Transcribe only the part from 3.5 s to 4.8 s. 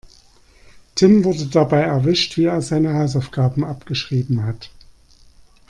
abgeschrieben hat.